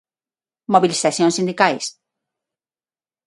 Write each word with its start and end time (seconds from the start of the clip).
Mobilizacións 0.73 1.35
sindicais. 1.37 1.85